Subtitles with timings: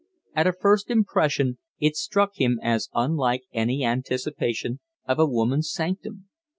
[0.35, 6.27] At a first impression it struck him as unlike any anticipation of a woman's sanctum.